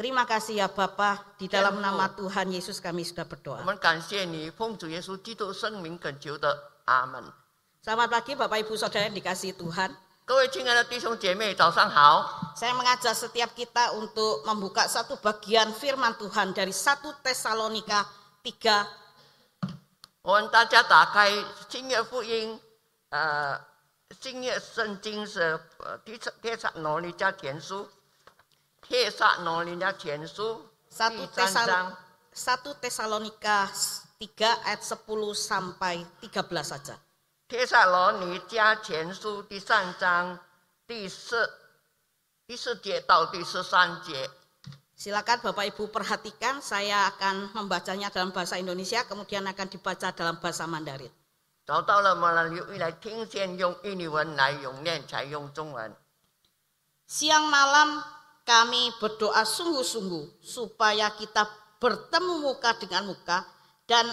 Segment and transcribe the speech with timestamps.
[0.00, 1.84] Terima kasih ya Bapa, di dalam Tuhan.
[1.88, 3.64] nama Tuhan Yesus kami sudah 我 berdoa.
[3.64, 6.52] 们感谢你，奉主耶稣基督圣名恳求的，
[6.84, 7.24] 阿门。
[7.80, 9.96] Selamat pagi Bapak Ibu Saudara yang dikasihi Tuhan.
[10.26, 12.52] 各位亲爱的弟兄姐妹，早上好！
[12.58, 18.04] Saya mengajak setiap kita untuk membuka satu bagian firman Tuhan dari 1 Tesalonika
[18.42, 18.86] 3
[20.26, 21.30] 我们大家打开
[21.70, 22.58] 新约福音，
[23.10, 23.54] 呃，
[24.20, 27.88] 新约圣经是呃帖撒帖撒罗尼迦前书，
[28.90, 31.96] 帖撒罗尼迦前书 1第三 Tesal 章
[32.34, 33.68] 1 Tesalonika
[34.18, 36.96] 3 ayat 10 sampai 13 saja.
[37.48, 40.38] 帖撒罗尼迦前书第三章
[40.86, 41.50] 第四
[42.46, 44.30] 第四节到第十三节。
[44.96, 50.64] Silakan Bapak Ibu perhatikan, saya akan membacanya dalam bahasa Indonesia, kemudian akan dibaca dalam bahasa
[50.64, 51.12] Mandarin.
[51.66, 52.32] 找到了吗？
[52.48, 55.92] 留意来听，先用印尼文来咏念，才用中文。
[57.06, 58.02] Siang malam
[58.51, 61.47] kami berdoa sungguh-sungguh supaya kita
[61.79, 63.47] bertemu muka dengan muka
[63.87, 64.03] dan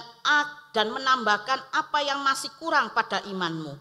[0.70, 3.74] dan menambahkan apa yang masih kurang pada imanmu.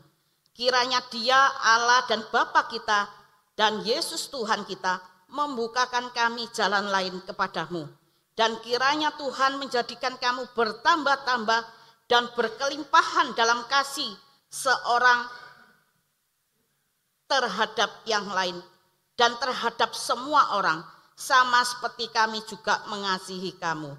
[0.58, 3.06] Kiranya Dia Allah dan Bapa kita
[3.54, 4.98] dan Yesus Tuhan kita
[5.30, 7.86] membukakan kami jalan lain kepadamu.
[8.34, 11.62] Dan kiranya Tuhan menjadikan kamu bertambah-tambah
[12.10, 14.10] dan berkelimpahan dalam kasih
[14.50, 15.26] seorang
[17.30, 18.58] terhadap yang lain
[19.17, 20.83] dan terhadap semua orang,
[21.17, 23.95] sama seperti kami juga mengasihi kamu.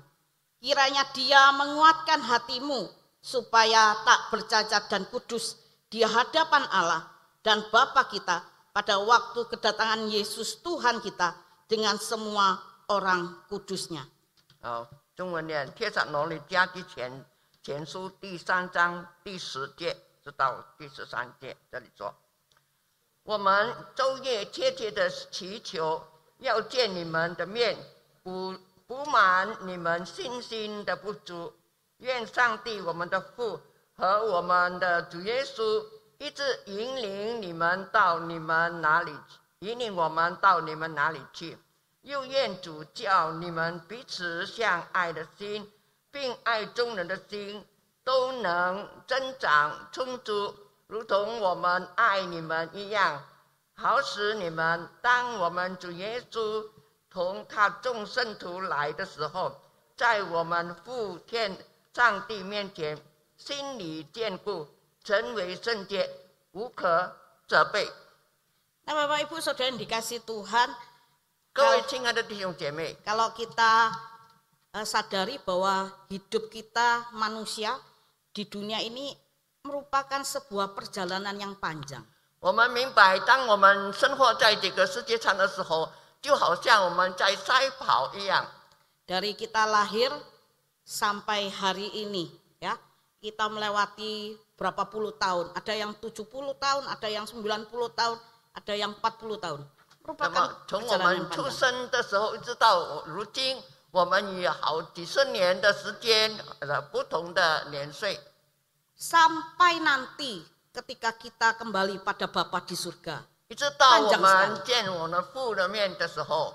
[0.64, 2.88] Kiranya Dia menguatkan hatimu
[3.22, 7.08] supaya tak bercacat dan kudus di hadapan Allah
[7.44, 8.42] dan Bapa kita
[8.74, 11.36] pada waktu kedatangan Yesus Tuhan kita
[11.70, 12.60] dengan semua
[12.90, 14.08] orang kudusnya.
[14.64, 17.26] 好，中文念《帖撒罗尼迦之前
[17.62, 22.14] 前书》第三章第十节直到第十三节，这里说：
[23.29, 26.03] 我们昼夜切切的祈求，
[26.39, 27.77] 要见你们的面，
[28.23, 28.57] 补
[28.87, 31.53] 补满你们信心的不足。
[31.99, 33.61] 愿上帝我们的父
[33.95, 35.85] 和我们的主耶稣
[36.17, 39.15] 一直引领你们到你们哪里，
[39.59, 41.59] 引领我们到你们哪里去。
[42.01, 45.71] 又愿主叫你们彼此相爱的心，
[46.11, 47.63] 并爱众人的心，
[48.03, 50.55] 都能增长充足，
[50.89, 53.23] 如同我们爱你们一样，
[53.77, 56.67] 好使你们当我们主耶稣
[57.11, 59.61] 同他众圣徒来的时候，
[59.97, 61.57] 在我们父天
[61.93, 62.99] 上帝面前
[63.37, 64.67] 心里坚固，
[65.05, 66.09] 成为圣洁，
[66.53, 67.15] 无可
[67.47, 67.93] 责备。
[68.85, 70.47] 那么，外父首先你感谢主。
[71.53, 73.93] 各位亲爱的弟兄姐妹，kalau kita
[74.73, 75.91] sadari bahwa
[79.64, 82.04] merupakan sebuah perjalanan yang panjang.
[82.44, 85.90] 我们明白，当我们生活在这个世界上的时候，
[86.22, 88.46] 就好像我们在赛跑一样。
[89.08, 90.12] Dari kita lahir
[90.84, 92.28] sampai hari ini
[92.60, 92.76] ya,
[93.24, 95.56] kita melewati berapa puluh tahun.
[95.56, 96.28] Ada yang 70
[96.60, 98.20] tahun, ada yang 90 tahun,
[98.52, 99.64] ada yang 40 tahun.
[99.64, 101.56] 那 Merupakan 么，从我 perjalanan 们 yang 出 panjang.
[108.98, 113.20] Sampai nanti ketika kita kembali pada Bapa di surga.
[113.50, 116.54] 一直到我 Panjang 们见我们父的面的时候，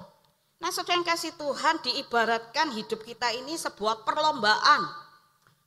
[0.59, 5.07] Nah saudara yang kasih Tuhan diibaratkan hidup kita ini sebuah perlombaan.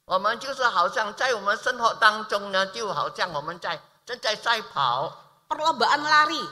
[0.03, 5.15] 我们就是好像在我们生活当中呢，就好像我们在正在赛跑。
[5.47, 6.43] Perlombaan lari,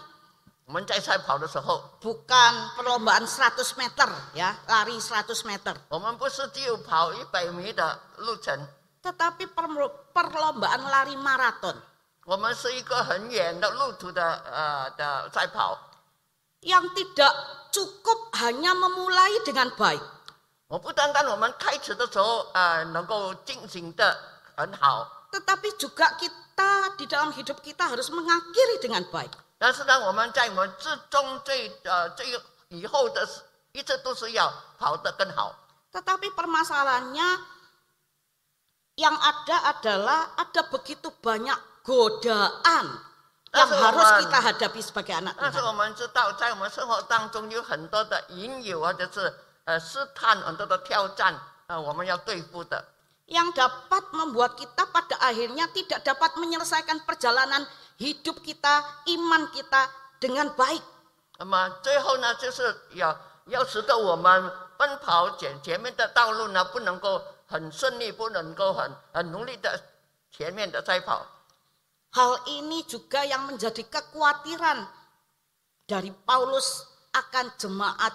[0.64, 5.76] 我们在赛跑的时候， bukan perlombaan 100 meter ya, lari 100 meter.
[5.90, 8.56] 我们不是只有跑一百米的路程，
[9.04, 11.76] Tetapi perlo- perlombaan lari maraton
[12.26, 14.22] 我们是一个很远的路途的
[14.52, 15.78] 呃的赛跑。
[16.62, 17.32] yang tidak
[17.72, 20.04] cukup hanya memulai dengan baik.
[20.68, 24.16] 我不单单我们开始的时候啊、呃能够进行的
[24.56, 29.32] 很好， tetapi juga kita di dalam hidup kita harus mengakhiri dengan baik.
[29.58, 33.28] 但是呢，我们在我们之中这呃这个以后的
[33.72, 35.56] 一直都是要跑得更好。
[35.92, 37.40] Tetapi permasalahannya
[39.00, 42.86] yang ada adalah ada begitu banyak godaan
[43.50, 44.20] yang Langsung harus aman.
[44.22, 45.66] kita hadapi sebagai anak 但是 Tuhan.
[45.66, 49.34] 我们知道，在我们生活当中有很多的引诱或者是
[49.66, 51.34] 呃试探，很多的挑战，
[51.68, 52.84] 呃，我们要对付的。
[53.26, 57.66] Yang dapat membuat kita pada akhirnya tidak dapat menyelesaikan perjalanan
[57.98, 59.90] hidup kita, iman kita
[60.22, 60.82] dengan baik.
[61.38, 67.22] 那么最后呢，就是要要使得我们奔跑前前面的道路呢，不能够
[67.54, 69.80] 很顺利，不能够很很努力的
[70.32, 71.26] 前面的赛跑。
[72.12, 74.88] Hal ini juga yang menjadi kekhawatiran
[75.86, 78.14] dari Paulus akan jemaat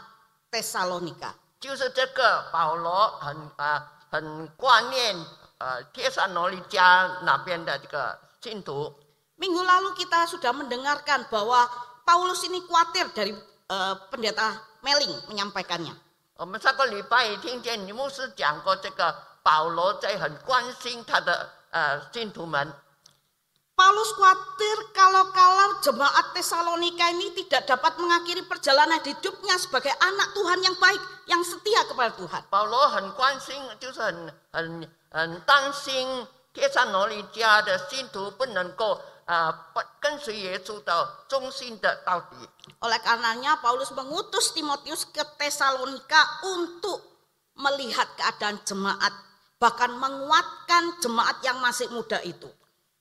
[0.50, 1.34] Tesalonika.
[1.60, 5.16] 就是这个保罗很啊、很挂念
[5.58, 8.94] 呃帖撒罗尼迦那边的这个信徒。
[9.38, 11.66] Minggu lalu kita sudah mendengarkan bahwa
[12.06, 15.94] Paulus ini khawatir dari eh, pendeta Meling menyampaikannya.
[16.36, 19.14] 我们上个礼拜也听见你牧师讲过，这个
[19.48, 22.72] 保罗在很关心他的呃信徒们。
[23.74, 30.78] Paulus khawatir kalau-kalau jemaat Tesalonika ini tidak dapat mengakhiri perjalanan hidupnya sebagai anak Tuhan yang
[30.78, 32.46] baik, yang setia kepada Tuhan.
[32.46, 36.24] 保罗很关心，就是很很很担心
[36.54, 42.36] 帖撒罗尼迦的信徒不能够啊、不跟随耶稣到忠心的到底。
[42.78, 47.02] Oleh karenanya Paulus mengutus Timotius ke Tesalonika untuk
[47.58, 49.10] melihat keadaan jemaat,
[49.58, 52.50] bahkan menguatkan jemaat yang masih muda itu.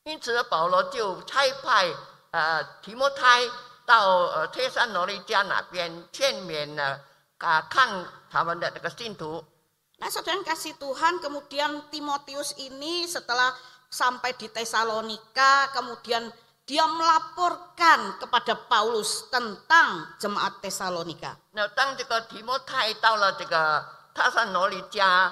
[0.06, 1.94] 因此，保罗就差派
[2.32, 3.48] 呃提摩太
[3.86, 7.00] 到呃帖撒罗尼迦那边劝勉呢
[7.40, 9.44] 啊看他们的这个信徒。
[10.00, 13.56] Nah, saudara yang kasih Tuhan, kemudian Timotius ini setelah
[13.88, 16.28] sampai di Tesalonika, kemudian
[16.68, 21.40] dia melaporkan kepada Paulus tentang jemaat Tesalonika.
[21.52, 25.32] 那当这个提摩太到了这个塔萨罗尼迦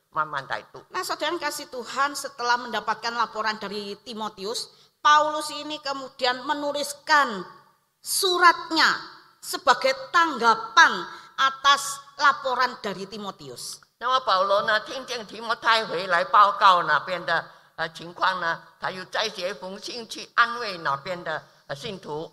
[0.10, 0.80] 慢慢来读。
[0.90, 4.68] Nah, saudara yang kasih Tuhan setelah mendapatkan laporan dari Timotius,
[5.02, 7.44] Paulus ini kemudian menuliskan
[8.00, 8.90] suratnya
[9.38, 10.92] sebagai tanggapan
[11.36, 13.82] atas laporan dari Timotius.
[13.98, 17.44] 那么保罗呢，听见提摩太回来报告那边的
[17.76, 22.30] 呃情况呢，他又再写一封信去安慰那边的呃信徒。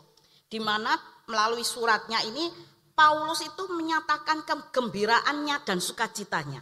[0.50, 2.52] Di mana melalui suratnya ini
[2.94, 6.62] Paulus itu menyatakan kegembiraannya dan sukacitanya.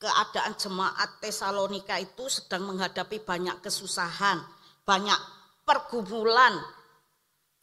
[0.00, 4.44] keadaan jemaat Tesalonika itu sedang menghadapi banyak kesusahan,
[4.84, 5.20] banyak
[5.64, 6.62] pergumulan,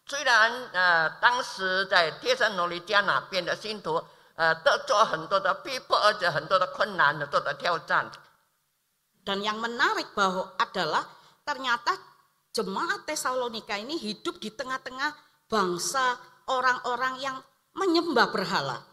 [0.06, 4.04] 虽然呃当时在帖撒罗尼迦那边的信徒
[4.36, 8.12] 呃得做很多的逼迫，而且很多的困难，很多的挑战。
[9.24, 11.08] dan yang menarik bahwa adalah
[11.48, 11.96] ternyata
[12.52, 15.16] jemaat Tesalonika ini hidup di tengah-tengah
[15.48, 16.20] bangsa
[16.52, 17.38] orang-orang yang
[17.72, 18.84] menyembah berhala.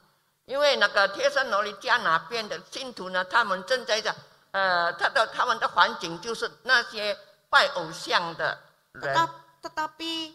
[0.47, 4.13] 因为那个帖撒罗尼迦那边的信徒呢，他们正在这
[4.53, 7.17] 呃，他的他们的环境就是那些
[7.49, 8.59] 拜偶像的
[8.93, 9.15] 人。
[9.15, 9.31] Tetap,
[9.63, 10.35] tetapi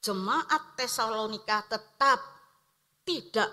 [0.00, 2.20] jemaat Tesalonika tetap
[3.04, 3.50] tidak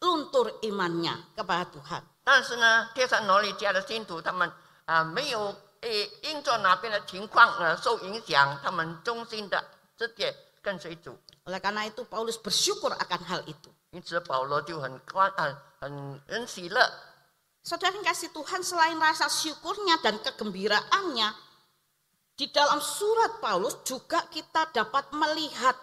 [0.00, 2.02] luntur imannya kepada Tuhan.
[2.24, 4.50] 但是呢，帖撒罗尼迦的信徒他们
[4.86, 9.62] 啊、没有诶因着那边的情况呃受影响，他们忠心的
[9.98, 11.18] 直接跟随主。
[11.44, 13.68] Oleh karena itu Paulus bersyukur akan hal itu.
[13.92, 16.80] 因此保罗就很关很很很喜乐。
[17.64, 21.28] Saudara yang kasih Tuhan selain rasa syukurnya dan kegembiraannya,
[22.38, 25.76] di dalam surat Paulus juga kita dapat melihat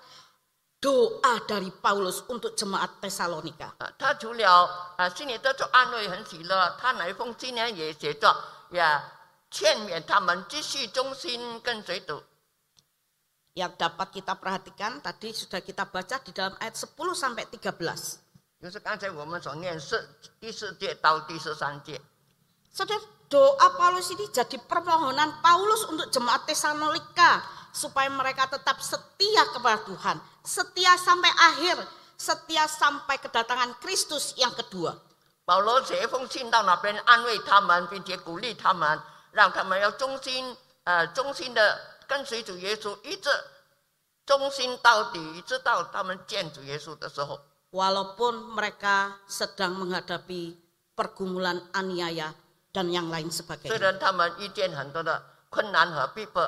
[0.82, 3.74] doa dari Paulus untuk jemaat Tesalonika.
[3.78, 4.66] 啊，他除了
[4.98, 8.34] 啊心里得着安慰很喜乐，他哪一封信呢也写着
[8.72, 9.04] 呀
[9.52, 12.24] 劝勉他们继续忠心跟随主。
[13.56, 18.20] Yang dapat kita perhatikan tadi sudah kita baca di dalam ayat 10 sampai 13.
[18.60, 20.10] 就是刚才我们所念是
[20.40, 22.02] 第四节到第十三节。
[22.74, 23.00] Saudara,
[23.32, 27.40] doa Paulus ini jadi permohonan Paulus untuk jemaat Tesalonika
[27.72, 31.78] supaya mereka tetap setia kepada Tuhan, setia sampai akhir,
[32.20, 35.00] setia sampai kedatangan Kristus yang kedua.
[35.46, 39.00] 保罗写一封信到那边安慰他们，并且鼓励他们，
[39.32, 43.30] 让他们要忠心，呃，忠心的 跟随主耶稣，一直
[44.26, 47.40] 忠心到底，直到他们见主耶稣的时候。
[47.72, 50.56] Walaupun mereka sedang menghadapi
[50.96, 52.32] pergumulan aniaya
[52.72, 53.76] dan yang lain 虽 sebagainya.
[53.80, 56.48] 然他们遇见很多的困难和逼迫，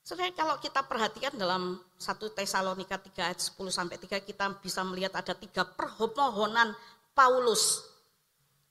[0.00, 5.12] Saudara, kalau kita perhatikan dalam 1 Tesalonika 3 ayat 10 sampai 3 kita bisa melihat
[5.12, 6.72] ada tiga permohonan
[7.12, 7.84] Paulus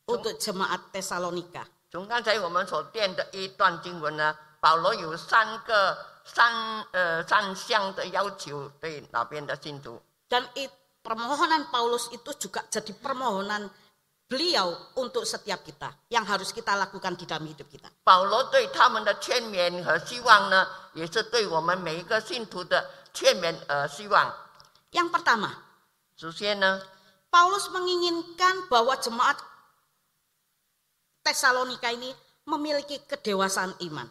[0.10, 1.70] untuk jemaat Tesalonika.
[1.94, 10.02] 从刚才我们所念的一段经文呢， 保罗有三个三呃三项的要求对那边的信徒。
[10.30, 10.72] Dan it-
[11.02, 13.72] permohonan Paulus itu juga jadi permohonan
[14.30, 17.90] beliau untuk setiap kita yang harus kita lakukan di dalam hidup kita.
[18.04, 24.30] 保罗对他们的劝勉和希望呢，也是对我们每一个信徒的劝勉和希望。
[24.92, 25.50] Yang pertama,
[26.16, 26.82] 首先呢，
[27.32, 29.38] Paulus menginginkan bahwa jemaat
[31.26, 32.14] Tesalonika ini
[32.46, 34.10] memiliki kedewasaan iman.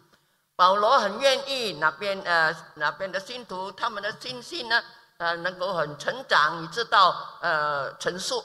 [0.56, 4.82] 保罗很愿意那边呃那边的信徒他们的信心呢
[5.18, 8.44] 呃能够很成长，以致到呃成熟。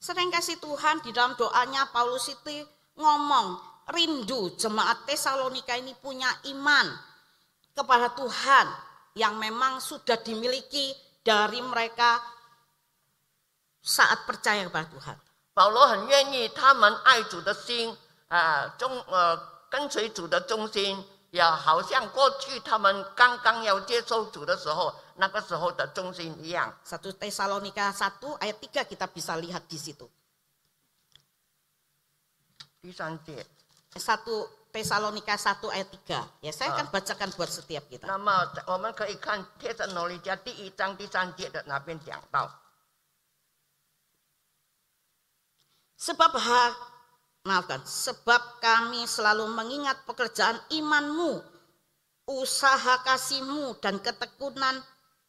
[0.00, 6.92] Sering kasih Tuhan di dalam doanya Paulus itu ngomong rindu jemaat Tesalonika ini punya iman
[7.74, 8.66] kepada Tuhan
[9.16, 10.92] yang memang sudah dimiliki
[11.24, 12.20] dari mereka
[13.80, 15.16] saat percaya kepada Tuhan.
[15.54, 17.96] 保罗很愿意他们爱主的心
[18.28, 19.38] 啊、呃忠呃
[19.70, 20.98] 跟随主的忠心，
[21.30, 26.72] 也好像过去他们刚刚要接受主的时候，那个时候的忠心一样。
[26.86, 30.08] 1 Tesalonika 1 ayat 3 kita bisa lihat di situ.
[32.80, 33.46] 第三节，
[33.94, 36.22] 1 Tesalonika 1 ayat 3.
[36.42, 38.06] Ya, saya akan bacakan buat setiap kita.
[38.06, 38.30] 那么
[38.66, 42.50] 我们可以看帖撒罗尼迦第一章第三节的那边讲到，
[45.98, 46.74] Sebab ha,
[47.44, 51.44] maafkan, sebab kami selalu mengingat pekerjaan imanmu,
[52.24, 54.80] usaha kasihmu dan ketekunan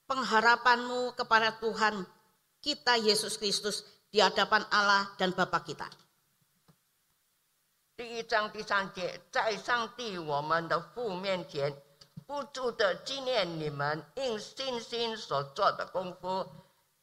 [0.07, 2.07] pengharapanmu kepada Tuhan
[2.63, 3.83] kita Yesus Kristus
[4.13, 5.91] di hadapan Allah dan Bapa kita.
[7.95, 11.81] 第一章第三节，在上帝我们的父面前，
[12.27, 16.45] 不住的纪念你们因信心所做的功夫，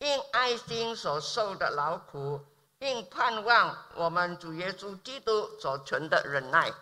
[0.01, 2.41] 因爱心所受的劳苦，
[2.83, 6.73] 因盼望我们主耶稣基督所存的忍耐。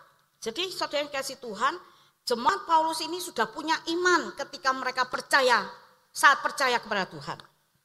[0.41, 1.77] Jadi saudara yang kasih Tuhan,
[2.25, 5.69] jemaat Paulus ini sudah punya iman ketika mereka percaya,
[6.09, 7.37] saat percaya kepada Tuhan.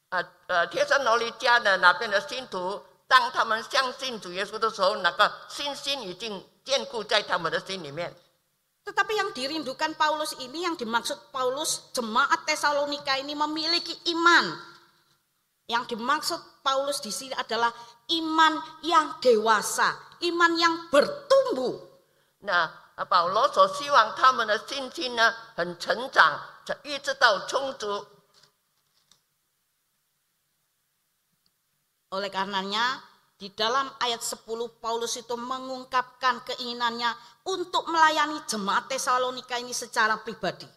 [0.08, 8.14] 呃呃，帖撒罗尼迦的那边的信徒，当他们相信主耶稣的时候，那个信心已经坚固在他们的心里面。
[8.86, 14.69] Tetapi yang dirindukan Paulus ini, yang dimaksud Paulus, jemaat Tesalonika ini memiliki iman.
[15.66, 17.74] Yang dimaksud Paulus di sini adalah
[18.14, 18.54] iman
[18.86, 21.82] yang dewasa, iman yang bertumbuh.
[22.46, 26.38] 那呃保罗所希望他们的信心呢，很成长，
[26.84, 28.06] 一直到充足。
[32.14, 33.02] Oleh karenanya,
[33.36, 34.46] di dalam ayat 10
[34.78, 37.10] Paulus itu mengungkapkan keinginannya
[37.50, 40.70] untuk melayani jemaat Tesalonika ini secara pribadi.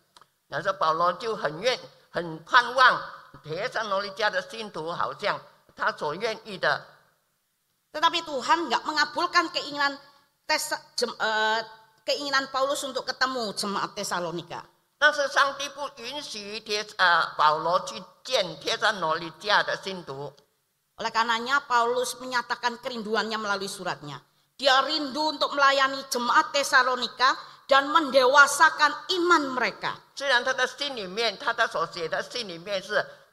[0.50, 1.78] 那时候保罗就很愿、
[2.10, 3.00] 很盼望
[3.44, 5.40] 帖撒罗尼迦的信徒，好像
[5.76, 6.82] 他所愿意的。
[7.92, 9.98] Tetapi Tuhan nggak mengabulkan keinginan
[10.46, 11.62] tes, jem, eh,
[12.06, 14.62] keinginan Paulus untuk ketemu jemaat Tesalonika.
[15.00, 20.34] 但是上帝不允许帖呃保罗去见帖撒罗尼迦的信徒，
[21.00, 24.20] Oleh karenanya Paulus menyatakan kerinduannya melalui suratnya.
[24.60, 27.40] Dia rindu untuk melayani jemaat Tesalonika
[27.72, 29.96] dan mendewasakan iman mereka.
[30.14, 33.00] 虽然他的心里面，他的所写的信里面是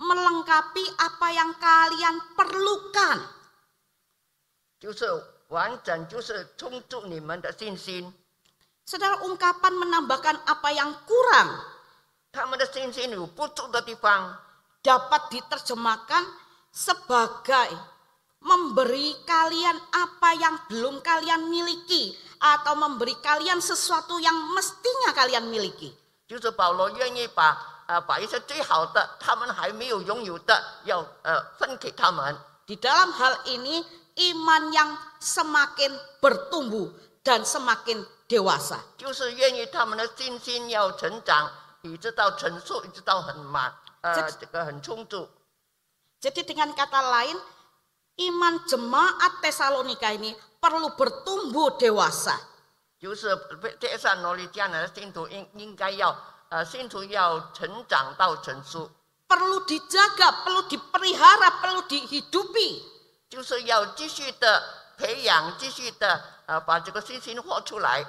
[0.00, 3.18] melengkapi apa yang kalian perlukan.
[4.78, 5.08] 就是
[5.48, 8.12] 完整，就是充足你们的信心。
[8.84, 11.58] Saudara ungkapan menambahkan apa yang kurang
[12.30, 14.36] 他们的信心有不足的地方，
[14.84, 16.22] dapat diterjemahkan
[16.70, 17.72] sebagai
[18.38, 25.96] memberi kalian apa yang belum kalian miliki atau memberi kalian sesuatu yang mestinya kalian miliki.
[26.28, 32.36] 就是保罗愿意把 呃把一些最好的，他们还没有拥有的，要呃分给他们。
[32.66, 33.84] Di dalam hal ini
[34.16, 36.90] iman yang semakin bertumbuh
[37.22, 38.78] dan semakin dewasa.
[38.98, 41.50] 就是愿意他们的信心要成长，
[41.82, 45.28] 一直到成熟，一直到很满，呃，这这个很充足。
[46.20, 47.38] Jadi dengan kata lain,
[48.18, 52.34] iman jemaat Tesalonika ini perlu bertumbuh dewasa.
[52.98, 53.36] 就是
[53.78, 56.16] 贴上罗里迦南的信徒应应该要
[56.50, 58.90] 呃信徒要成长到成熟，
[59.28, 62.82] Perlu dijaga, perlu dipelihara, perlu dihidupi.
[63.28, 64.62] 就是要继续的
[64.96, 68.06] 培养，继续的呃把这个信心活出来。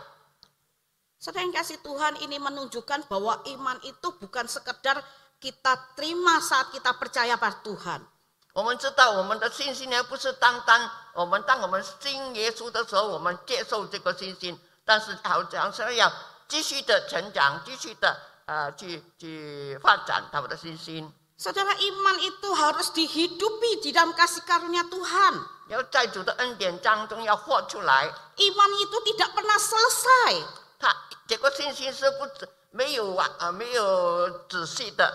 [1.17, 5.01] Saudara yang kasih Tuhan ini menunjukkan bahwa iman itu bukan sekedar
[5.41, 8.05] kita terima saat kita percaya pada Tuhan.
[8.53, 16.11] 我们知道我们的信心呢，不是单单我们当我们信耶稣的时候，我们接受这个信心，但是好像是要
[16.47, 18.15] 继续的成长，继续的
[18.51, 25.45] 呃去去发展他们的信心， Saudara iman itu harus dihidupi di dalam kasih karunia Tuhan.
[25.67, 28.09] 要在主的恩典当中要活出来。
[28.37, 30.43] Iman itu tidak pernah selesai.
[30.79, 30.95] 他
[31.27, 35.13] 这个信心是不止没有完啊，没有仔细的，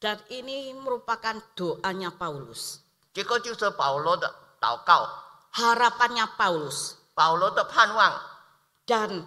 [0.00, 2.78] Dan ini merupakan doanya Paulus.
[3.12, 5.08] 这个就是保罗的祷告，
[5.52, 6.94] Harapannya Paulus.
[7.14, 8.20] 保罗的盼望，
[8.86, 9.24] Dan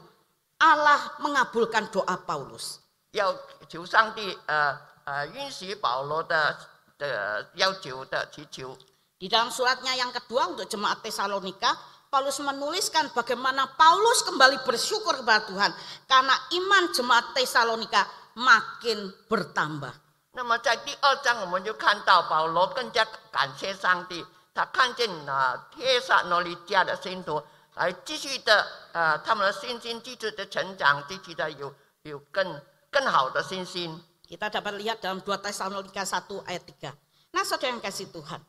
[0.63, 2.83] Allah mengabulkan doa Paulus.
[3.11, 3.33] 要
[3.67, 6.55] 求上帝呃呃允许保罗的
[6.97, 8.77] 的要求的祈求。
[9.19, 11.75] Di dalam suratnya yang kedua untuk jemaat Tesalonika,
[12.07, 15.71] Paulus menuliskan bagaimana Paulus kembali bersyukur kepada Tuhan
[16.07, 19.91] karena iman jemaat Tesalonika makin bertambah.
[20.31, 27.41] 那么在第二章，我们就看到保罗更加感谢上帝，他看见啊帖撒罗尼迦的信徒，
[27.75, 34.03] 来继续的呃他们的信心继续的成长，继续的有有更更好的信心。
[34.29, 36.93] Kita dapat lihat dalam 2 Tesalonika 1 ayat 3.
[37.34, 38.41] Nah saudara yang kasih Tuhan,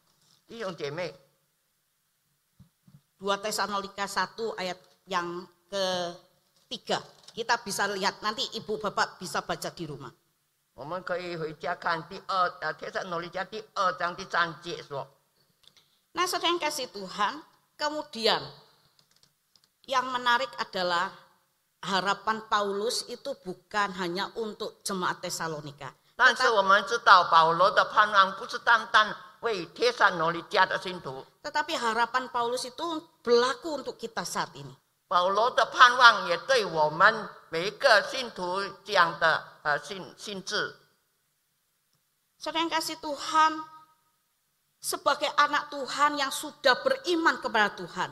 [0.45, 1.15] 弟兄姐妹，
[3.21, 4.77] 2 Tesalonika 1 ayat
[5.09, 7.01] yang ketiga.
[7.31, 10.13] Kita bisa lihat nanti ibu bapak bisa baca di rumah.
[10.75, 15.07] 我们可以回家看第二呃帖撒罗尼迦第二章第三节说，
[16.13, 17.41] Nah saudara yang kasih Tuhan,
[17.77, 18.41] kemudian
[19.86, 21.10] yang menarik adalah
[21.86, 25.94] harapan Paulus itu bukan hanya untuk jemaat Tesalonika.
[31.46, 32.86] Tetapi harapan Paulus itu
[33.22, 34.74] berlaku untuk kita saat ini.
[42.42, 43.52] Saudara kasih Tuhan,
[44.82, 48.10] sebagai anak Tuhan yang sudah beriman kepada Tuhan,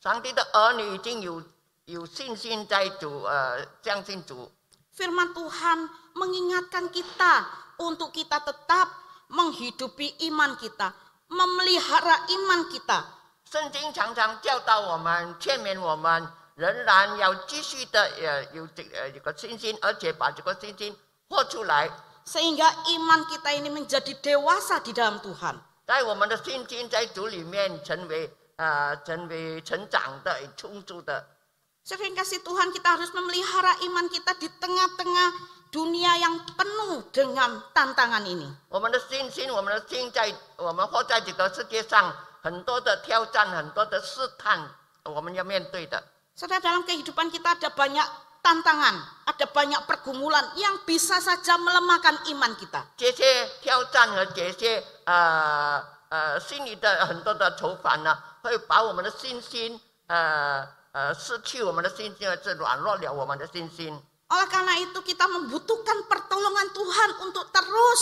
[0.00, 1.42] 上帝的儿女已经有
[1.84, 4.50] 有信心在主，呃，相信主。
[4.96, 7.46] firman Tuhan mengingatkan kita
[7.78, 8.88] untuk kita tetap
[9.32, 10.92] menghidupi iman kita,
[11.32, 13.04] memelihara iman kita,
[13.50, 20.94] 圣经常常教导我们，劝勉我们，仍然要继续的呃有这呃有个信心，而且把这个信心
[21.28, 21.90] 活出来，
[22.26, 25.56] sehingga iman kita ini menjadi dewasa di dalam Tuhan.
[25.86, 31.24] 在我们的信心在主里面成为 呃成为成长的、充足的。
[31.82, 35.28] Saudara yang kasih Tuhan, kita harus memelihara iman kita di tengah-tengah
[35.74, 38.46] dunia yang penuh dengan tantangan ini.
[38.68, 44.62] 我们的信心，我们的心在我们活在这个世界上，很多的挑战，很多的试探，
[45.02, 46.00] 我们要面对的。
[46.38, 48.06] Saudara, dalam kehidupan kita ada banyak
[48.46, 52.86] tantangan, ada banyak pergumulan yang bisa saja melemahkan iman kita.
[52.96, 64.00] 这些挑战和这些呃呃心里的很多的愁烦呢， 会把我们的信心呃呃失去我们的信心，而是软弱了我们的信心。
[64.28, 68.00] Oleh karena itu kita membutuhkan pertolongan Tuhan untuk terus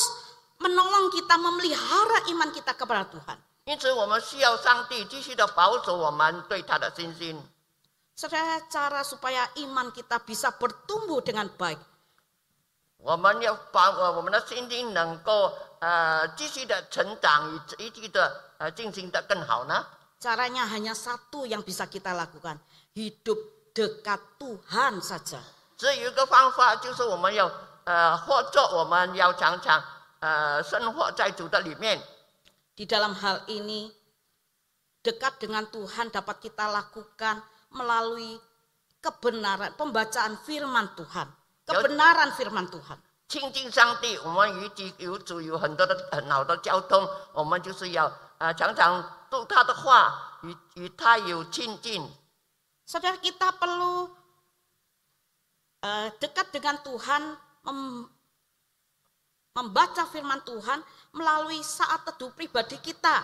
[0.62, 3.38] menolong kita memelihara iman kita kepada Tuhan.
[3.64, 7.42] 因此，我们需要上帝继续的保守我们对他的信心。
[8.16, 11.78] Saudara, cara supaya iman kita bisa bertumbuh dengan baik
[12.98, 19.86] 我们要把呃我们的信心能够呃继续的成长，以一继的呃进行的更好呢？
[20.24, 22.60] Caranya hanya satu yang bisa kita lakukan,
[22.92, 23.40] hidup
[23.72, 25.40] dekat Tuhan saja.
[25.78, 27.50] 只有一个方法，就是我们要
[27.84, 29.82] 呃或者我们要常常
[30.20, 32.02] 呃生活在主的里面。
[32.76, 33.88] Di dalam hal ini,
[35.00, 37.40] dekat dengan Tuhan dapat kita lakukan
[37.72, 38.36] melalui
[39.00, 41.32] kebenaran, pembacaan firman Tuhan.
[41.64, 43.00] Kebenaran firman Tuhan.
[43.30, 49.00] 亲近上帝，我们与主有主有很多的很好的交通，我们就是要呃常常
[49.34, 52.06] 读他的话，与与他有亲近。
[52.86, 54.10] Saudara kita perlu
[55.82, 58.10] eh, dekat dengan Tuhan, mem-
[59.54, 60.82] membaca firman Tuhan
[61.14, 63.22] melalui saat teduh pribadi kita.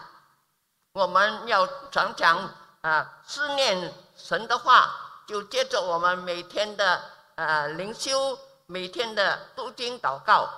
[0.94, 2.48] 我们要常常
[2.80, 4.88] 啊、思念神的话，
[5.26, 7.02] 就接着我们每天的
[7.34, 10.48] 呃灵修，每天的读经祷告。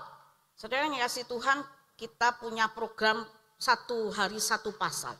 [0.54, 1.64] Saudara yang kasih Tuhan,
[1.96, 3.24] kita punya program
[3.58, 5.16] satu hari satu pasal.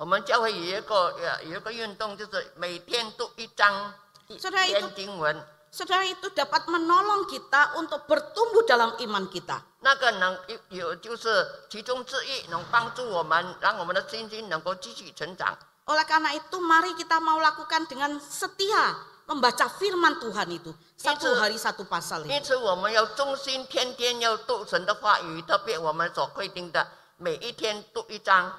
[0.00, 3.94] 我们教会有一个呃有一个运动，就是每天读一章
[4.28, 5.40] 一 Saudara 篇 itu 经文，
[5.72, 9.56] Saudara itu dapat menolong kita untuk bertumbuh dalam iman kita.
[9.80, 15.56] 那个能有有就是其中之一，能帮助我们，让我们的信心能够继续成长。
[15.86, 20.76] Oleh karena itu mari kita mau lakukan dengan setia membaca firman Tuhan itu.
[20.98, 22.44] Satu Itu- hari satu pasal 因 itu.
[22.44, 28.52] 此，我们要忠心，天天要读神的话语，特别我们所规定的每一天读一章。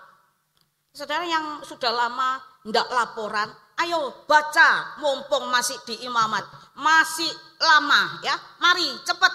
[0.94, 6.42] Saudara yang sudah lama tidak laporan, ayo baca mumpung masih di imamat.
[6.74, 7.30] Masih
[7.62, 8.34] lama ya.
[8.58, 9.34] Mari cepat.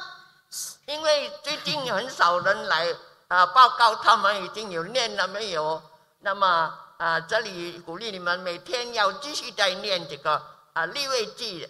[0.86, 2.92] 因为最近有很少人来
[3.28, 5.80] 啊、报告他们已经有念了没有，
[6.20, 10.42] 那么啊、这里鼓励你们每天要继续在念这个
[10.74, 11.66] 啊立位记。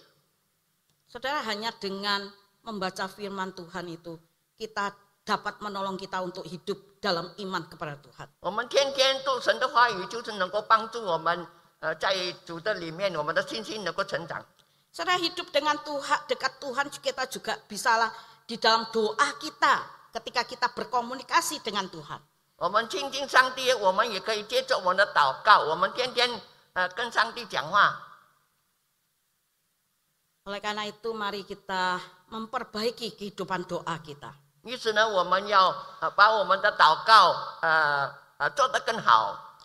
[1.06, 2.32] Saudara hanya dengan
[2.64, 4.18] membaca firman Tuhan itu
[4.58, 8.28] kita dapat menolong kita untuk hidup dalam iman kepada Tuhan.
[8.40, 11.46] 我们天天读神的话语，就是能够帮助我们
[11.78, 12.10] 呃在
[12.44, 14.44] 主的里面，我们的信心能够成长。
[14.92, 18.12] Saudara hidup dengan Tuhan, dekat Tuhan kita juga bisalah
[18.44, 19.74] di dalam doa kita
[20.12, 22.20] ketika kita berkomunikasi dengan Tuhan.
[22.58, 26.28] 我们亲近上帝，我们也可以接着我们的祷告，我们天天
[26.74, 28.10] 呃跟上帝讲话。
[30.44, 34.34] Oleh karena itu mari kita memperbaiki kehidupan doa kita.
[34.66, 39.58] 于是呢，我们要呃把我们的祷告呃呃做得更好。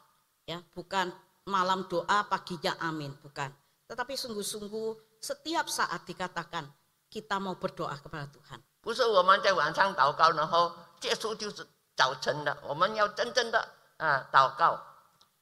[0.48, 1.12] Ya, bukan
[1.46, 3.52] malam doa paginya amin, bukan.
[3.86, 6.66] Tetapi sungguh-sungguh setiap saat dikatakan
[7.12, 8.60] kita mau berdoa kepada Tuhan.
[8.82, 12.58] 不是我们在晚上祷告，然后结束就是早晨的。
[12.64, 13.60] 我们要真正的
[13.98, 14.80] 啊、呃祷告。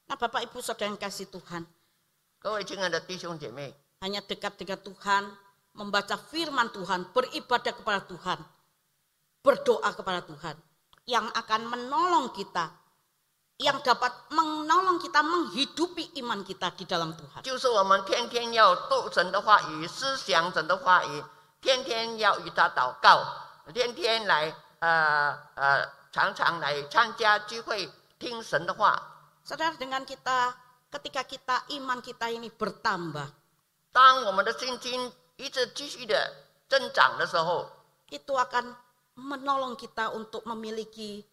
[0.06, 1.66] Nah Bapak Ibu Saudara yang kasih Tuhan,
[2.38, 5.22] 各位亲爱的弟兄姐妹， hanya dekat dengan Tuhan,
[5.74, 8.38] membaca firman Tuhan, beribadah kepada Tuhan,
[9.42, 10.56] berdoa kepada Tuhan
[11.06, 12.66] yang akan menolong kita,
[13.62, 17.42] yang dapat menolong kita menghidupi iman kita di dalam Tuhan.
[17.46, 21.24] 就是我们天天要读神的话语，思想神的话语，
[21.60, 23.22] 天天要与他祷告，
[23.72, 29.00] 天天来呃呃常常来参加聚会，听神的话。
[29.46, 30.58] Saudara dengan kita,
[30.90, 33.30] ketika kita iman kita ini bertambah,
[33.92, 36.18] 当我们的信心一直继续的
[36.68, 37.70] 增长的时候，
[38.10, 38.74] itu akan
[39.20, 41.24] menolong kita untuk memiliki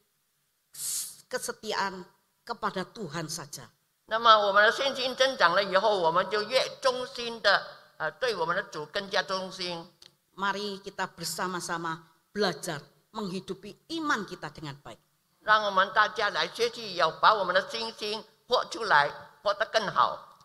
[1.28, 2.06] kesetiaan
[2.44, 3.68] kepada Tuhan saja.
[4.06, 7.66] 那么我们的信心增长了以后，我们就越忠心的
[7.98, 9.88] 呃对我们的主更加忠心。
[10.36, 12.82] Mari kita bersama-sama belajar
[13.14, 15.00] menghidupi iman kita dengan baik.
[15.42, 19.12] 让我们大家来学习，要把我们的信心活出来，
[19.44, 20.40] 活得更好。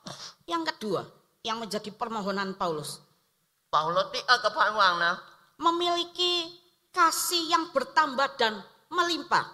[0.47, 1.07] Yang kedua,
[1.43, 2.99] yang menjadi permohonan Paulus,
[3.71, 5.23] 保罗第二个盼望呢，
[5.59, 6.51] memiliki
[6.93, 9.45] kasih yang bertambah dan melimpah.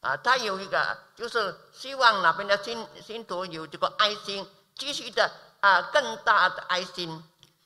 [0.00, 5.28] 啊，他有一个就是希望那边的信信徒有这个爱心，继续的
[5.60, 7.22] 啊更大的爱心。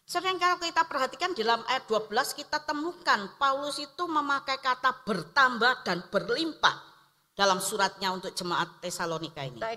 [0.09, 5.85] Sering kalau kita perhatikan di dalam ayat 12 kita temukan Paulus itu memakai kata bertambah
[5.85, 6.83] dan berlimpah
[7.37, 9.61] dalam suratnya untuk jemaat Tesalonika ini.
[9.61, 9.77] 在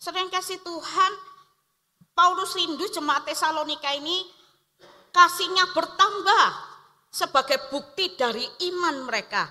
[0.00, 1.12] Saudara yang kasih Tuhan,
[2.12, 4.24] Paulus rindu jemaat Tesalonika ini
[5.10, 6.44] kasihnya bertambah
[7.08, 9.48] sebagai bukti dari iman mereka,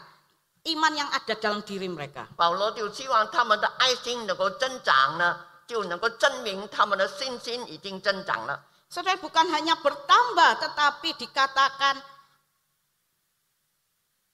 [0.69, 2.29] iman yang ada dalam diri mereka.
[2.37, 8.61] 保罗就希望他们的爱心能够增长呢， 就能够证明他们的信心已经增长了。
[8.85, 11.97] Saudara bukan hanya bertambah tetapi dikatakan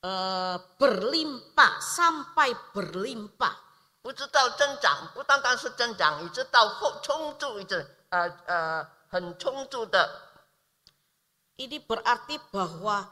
[0.04, 3.65] eh, berlimpah sampai berlimpah.
[4.06, 10.10] 不知道增长，不单单是增长，一直到后充足，一直呃呃很充足的。
[11.58, 13.06] Ini berarti bahwa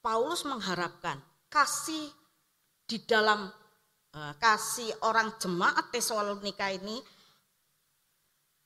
[0.00, 1.20] Paulus mengharapkan
[1.52, 2.08] kasih
[2.86, 3.52] di dalam
[4.16, 7.02] eh, kasih orang jemaat Tesalonika ini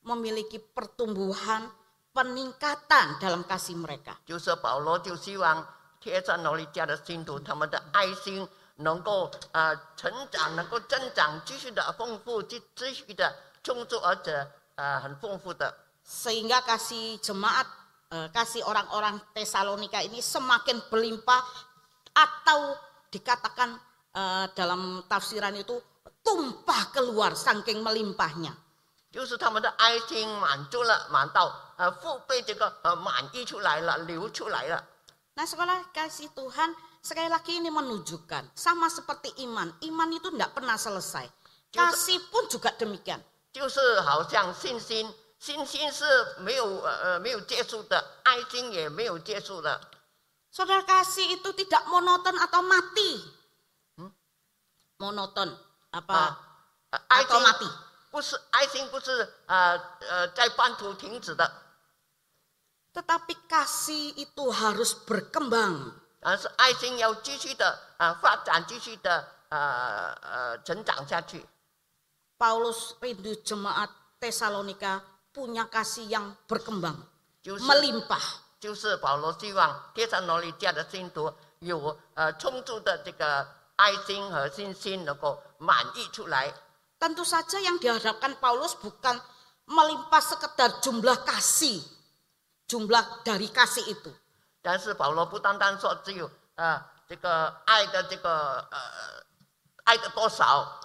[0.06, 1.66] memiliki pertumbuhan
[2.14, 4.14] peningkatan dalam kasih mereka.
[4.24, 5.66] 就是保罗就希望
[5.98, 15.72] 贴上罗利家的信徒，他们的爱心 能够呃成长，能够增长，继续的丰富，继继续的充足，而且呃很丰富的。
[16.00, 17.68] sehingga kasih jemaat
[18.10, 21.44] eh, kasih orang-orang Tesalonika ini semakin berlimpah
[22.16, 22.74] atau
[23.12, 23.78] dikatakan
[24.16, 25.76] eh, dalam tafsiran itu
[26.24, 28.56] tumpah keluar saking melimpahnya.
[29.10, 34.86] 就是他们的爱心满足了，满到呃腹背这个呃满溢出来了，流出来了。
[35.34, 40.76] Nah sekolah kasih Tuhan sekali lagi ini menunjukkan sama seperti iman, iman itu tidak pernah
[40.76, 41.26] selesai.
[41.70, 43.22] Kasih pun juga demikian.
[43.52, 46.04] 就是好像信心，信心是
[46.38, 49.80] 没有呃呃没有结束的，爱心也没有结束的。
[50.50, 53.22] Saudara kasih itu tidak monoton atau mati.
[54.98, 55.54] Monoton
[55.94, 56.38] apa 啊，
[56.90, 57.70] 呃爱 atau 心 mati.
[58.10, 61.46] 不是爱心不是呃呃在半途停止的，
[62.94, 65.94] Tetapi kasih itu harus berkembang.
[66.24, 71.46] 而是爱心要继续的呃发展，继续的呃呃成长下去。
[72.38, 73.88] Paulus rindu jemaat
[74.20, 75.00] Tesalonika
[75.32, 76.96] punya kasih yang berkembang,
[77.42, 78.20] 就是 melimpah.
[78.60, 86.52] 就是保罗希望帖撒罗尼迦的信徒有呃充足的这个爱心和信心，能够满溢出来。
[87.00, 89.16] Tentu saja yang dihadapkan Paulus bukan
[89.64, 91.80] melimpah sekedar jumlah kasih,
[92.68, 94.12] jumlah dari kasih itu.
[94.64, 98.78] 但是保罗不单单说只有呃这个爱的这个呃
[99.84, 100.78] 爱的多少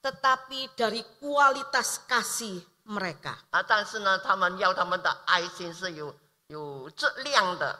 [0.00, 3.34] tetapi dari kualitas kasih mereka.
[3.50, 6.14] 啊，但是呢，他们要他们的爱心是有
[6.46, 7.74] 有质量的。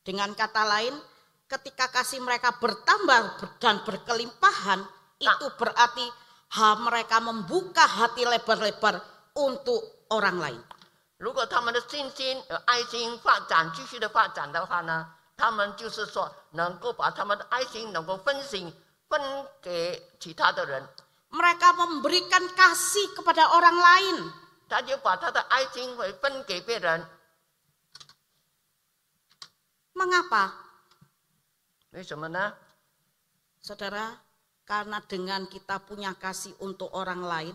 [0.00, 0.96] Dengan kata lain,
[1.44, 4.80] ketika kasih mereka bertambah ber- dan berkelimpahan,
[5.20, 6.08] itu berarti
[6.56, 8.96] ha, mereka membuka hati lebar-lebar
[9.36, 10.60] untuk orang lain.
[11.18, 18.72] 如果他们的信心呃爱心发展继续的发展的话呢，他们就是说能够把他们的爱心能够分享
[19.08, 19.20] 分
[19.60, 20.88] 给其他的人，
[21.30, 24.32] Mereka memberikan kasih kepada orang lain.
[24.68, 27.06] 他就把他的爱心会分给别人。
[29.94, 30.50] Mengapa?
[31.90, 32.54] 为什么呢？
[33.62, 34.14] Saudara,
[34.64, 37.54] karena dengan kita punya kasih untuk orang lain,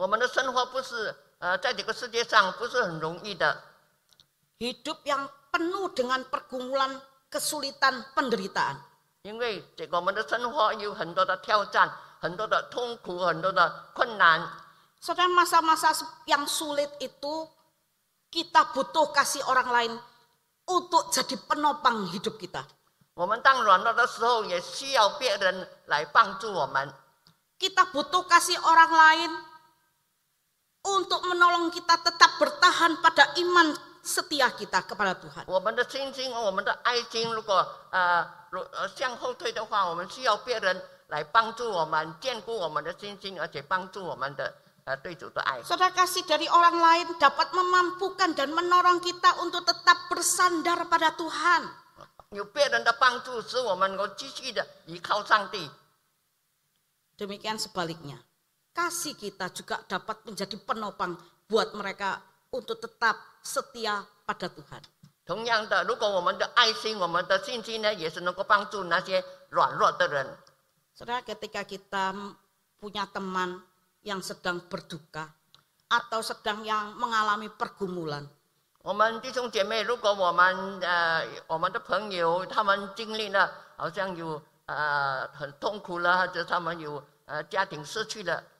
[0.00, 3.62] 我们的生活不是呃在这个世界上不是很容易的，
[4.58, 8.76] Hidup yang penuh dengan pergumulan, kesulitan, penderitaan.
[9.22, 11.90] 因为这个我们的生活有很多的挑战，
[12.20, 14.48] 很多的痛苦，很多的困难。
[15.00, 15.92] Saudara, masa-masa
[16.24, 17.48] yang sulit itu
[18.32, 19.92] kita butuh kasih orang lain
[20.66, 22.64] untuk jadi penopang hidup kita.
[23.14, 26.92] 我们当软弱的时候，也需要别人来帮助我们。
[27.58, 29.30] Kita butuh kasih orang lain
[30.86, 33.74] untuk menolong kita tetap bertahan pada iman
[34.06, 35.44] setia kita kepada Tuhan.
[35.50, 45.60] 我们的信心，我们的爱心，如果呃如呃向后退的话，我们需要别人来帮助我们，兼顾我们的信心，而且帮助我们的呃对主的爱。
[45.66, 51.66] Saudara kasih dari orang lain dapat memampukan dan menolong kita untuk tetap bersandar pada Tuhan.
[52.30, 55.70] 有别人的帮助，使我们能够继续的依靠上帝。
[57.18, 58.22] Demikian sebaliknya.
[58.72, 61.16] Kasih kita juga dapat menjadi penopang
[61.48, 62.20] buat mereka
[62.52, 64.82] untuk tetap setia pada Tuhan.
[65.26, 70.38] 同样的，如果我们的爱心、我们的信心呢，也是能够帮助那些软弱的人。
[70.94, 72.14] Saudara ketika kita
[72.78, 73.60] punya teman
[74.02, 75.28] yang sedang berduka
[75.90, 78.28] atau sedang yang mengalami pergumulan,
[78.82, 88.59] 我们弟兄姐妹，如果我们呃我们的朋友他们经历了好像有呃很痛苦了，或者他们有呃家庭失去了， 呃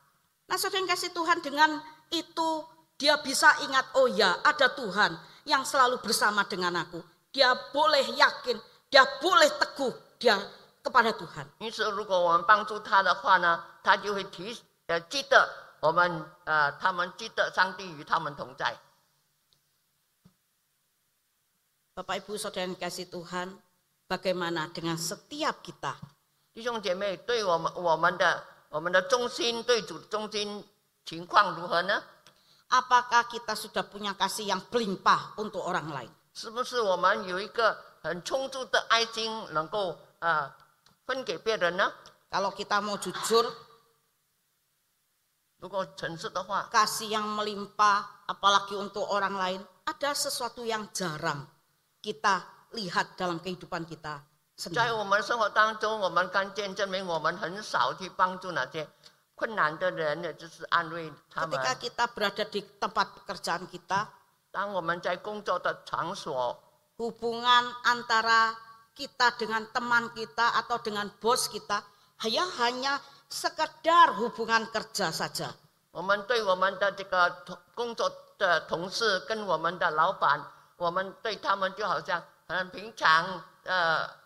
[0.50, 1.82] Nah saudara yang kasih Tuhan dengan
[2.14, 2.50] itu
[2.96, 7.02] dia bisa ingat oh ya ada Tuhan yang selalu bersama dengan aku.
[7.34, 8.56] Dia boleh yakin,
[8.88, 10.38] dia boleh teguh dia
[10.80, 11.44] kepada Tuhan.
[11.58, 15.44] 因此，如果我们帮助他的话呢，他就会提呃记得
[15.80, 18.78] 我们呃他们记得上帝与他们同在。
[21.96, 23.56] Bapak Ibu Saudara yang kasih Tuhan,
[24.08, 25.96] bagaimana dengan setiap kita?
[26.54, 30.64] 弟兄姐妹，对我们我们的 我们的忠心，对主的忠心
[31.04, 32.02] 情况如何呢？
[32.68, 36.10] Apakah kita sudah punya kasih yang berlimpah untuk orang lain?
[36.34, 40.52] 是不是我们有一个很充足的爱心，能够呃
[41.06, 41.92] 分给别人呢？
[42.28, 43.46] Kalau kita mau jujur,
[45.58, 51.46] 如果诚实的话， kasih yang melimpah, apalagi untuk orang lain, ada sesuatu yang jarang
[52.02, 52.42] kita
[52.74, 54.20] lihat dalam kehidupan kita
[54.60, 54.96] 在 sendiri.
[54.96, 58.88] 我们生活当中，我们看见证明我们很少去帮助那些
[59.34, 61.58] 困难的人，也就是安慰他们。
[61.60, 64.06] Ketika kita berada di tempat pekerjaan kita,
[64.50, 66.56] 当我们在工作的场所，
[66.96, 68.56] hubungan antara
[68.96, 71.84] kita dengan teman kita atau dengan bos kita
[72.24, 72.96] hanya hanya
[73.28, 75.52] sekedar hubungan kerja saja.
[75.92, 80.40] 我们对我们的这个同工作的同事跟我们的老板，
[80.76, 84.19] 我们对他们就好像很平常呃平常的交交通罢了。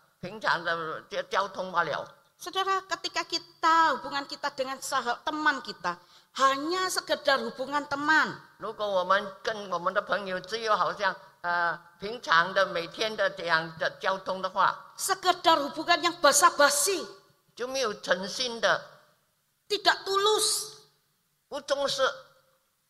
[2.36, 5.96] Saudara, ketika kita hubungan kita dengan sahabat teman kita
[6.36, 8.36] hanya sekedar hubungan teman.
[15.00, 17.00] Sekedar hubungan yang basa-basi.
[19.64, 20.76] Tidak tulus.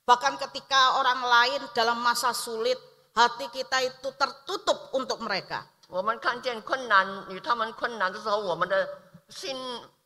[0.07, 2.79] Bahkan ketika orang lain dalam masa sulit,
[3.15, 5.63] hati kita itu tertutup untuk mereka.
[5.88, 8.88] 我们看见困难与他们困难的时候，我们的
[9.30, 9.56] 心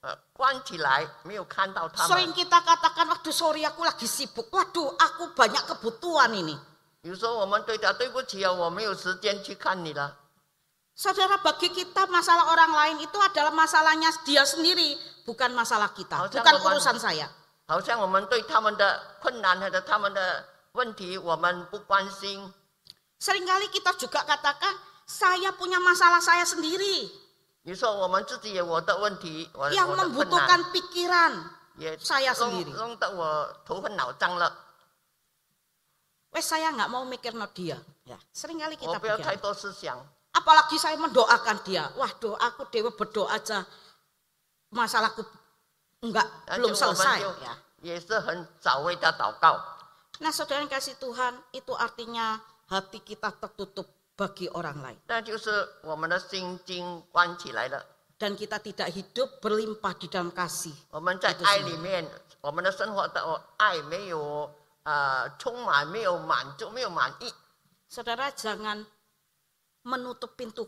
[0.02, 2.34] 呃关起来，没有看到他 Sering 们。
[2.34, 6.58] kita katakan, waduh sorry aku lagi sibuk, waduh aku banyak kebutuhan ini.
[7.02, 10.18] 有时候我们对他对不起啊，我没有时间去看你了。
[10.98, 14.96] Saudara, bagi kita masalah orang lain itu adalah masalahnya dia sendiri,
[15.28, 16.72] bukan masalah kita, Hal yang bukan beban.
[16.72, 17.28] urusan saya.
[17.68, 22.48] 好像我们对他们的困难或者他们的问题，我们不关心。
[23.20, 24.72] Seringkali kita juga katakan,
[25.11, 27.11] saya punya masalah saya sendiri.
[29.75, 31.33] Yang membutuhkan pikiran
[31.99, 32.71] saya sendiri.
[36.31, 37.75] Wes saya nggak mau mikir no dia.
[38.07, 39.27] Ya, sering kali kita pikir.
[40.31, 41.91] Apalagi saya mendoakan dia.
[41.99, 43.67] Wah doaku dewa berdoa aja
[44.71, 45.27] masalahku
[46.07, 47.19] enggak belum selesai.
[47.43, 47.55] Ya.
[50.23, 52.39] Nah saudara yang kasih Tuhan itu artinya
[52.71, 57.86] hati kita tertutup bagi orang lain 那就是我们的心经关起来了。
[58.18, 60.72] dan kita tidak hidup berlimpah di dalam kasih.
[60.90, 61.68] 我们在 Itu 爱 semua.
[61.68, 63.20] 里面，我们的生活的
[63.58, 64.50] 爱没有
[64.84, 67.34] 呃充满，没有满足，没有满意。
[67.92, 68.88] Saudara jangan
[69.84, 70.64] menutup pintu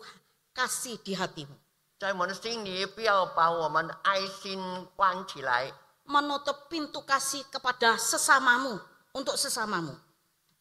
[0.51, 1.55] kasih di hatimu.
[1.97, 5.71] 在我们的心里，不要把我们的爱心关起来，
[6.05, 8.77] Menutup pintu kasih kepada sesamamu,
[9.15, 9.95] untuk sesamamu.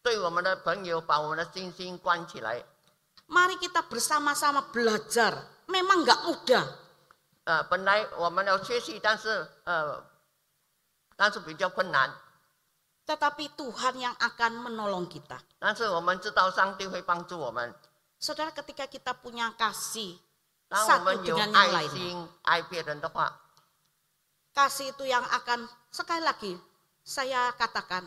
[0.01, 2.63] 对我们的朋友把我们的心心关起来。
[3.31, 5.35] Mari kita bersama-sama belajar.
[5.67, 6.65] Memang nggak mudah.
[7.47, 10.03] 呃，本来我们要学习，但是呃，
[11.15, 12.11] 但是比较困难。
[13.07, 15.39] Tetapi Tuhan yang akan menolong kita.
[15.59, 17.73] 但是我们知道上帝会帮助我们。
[18.19, 20.19] Saudara ketika kita punya kasih
[20.67, 21.89] 当我 satu 们有 dengan yang 爱 lain.
[21.89, 23.31] 心爱别人的话，
[24.51, 26.59] Kasih itu yang akan sekali lagi
[27.05, 28.03] saya katakan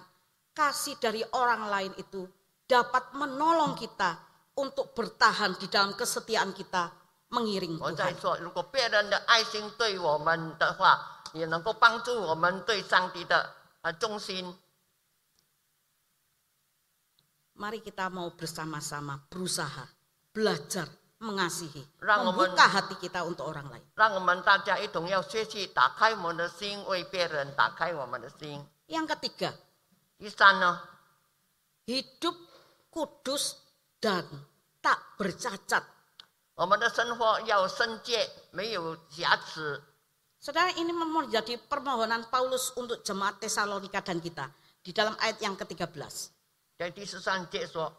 [0.53, 2.29] kasih dari orang lain itu
[2.69, 4.19] dapat menolong kita
[4.56, 6.88] untuk bertahan di dalam kesetiaan kita
[7.32, 8.16] mengiring Tuhan.
[17.56, 19.88] Mari kita mau bersama-sama berusaha
[20.32, 20.88] belajar
[21.24, 21.80] mengasihi,
[22.28, 23.86] membuka hati kita untuk orang lain.
[28.88, 29.50] Yang ketiga,
[31.88, 32.36] hidup
[32.92, 33.56] kudus
[34.00, 34.28] dan
[34.85, 35.85] tak bercacat.
[36.55, 39.81] 我们的生活要圣洁，没有瑕疵。
[40.41, 44.49] Saudara ini menjadi permohonan Paulus untuk jemaat Tesalonika dan kita.
[44.81, 46.33] di dalam ayat yang ke-13.
[46.81, 47.93] 在第十三节说，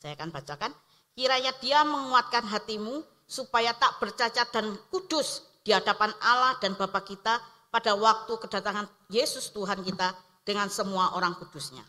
[0.00, 0.72] Saya akan bacakan.
[1.12, 7.36] Kiranya dia menguatkan hatimu supaya tak bercacat dan kudus di hadapan Allah dan Bapa kita
[7.68, 11.84] pada waktu kedatangan Yesus Tuhan kita dengan semua orang kudusnya.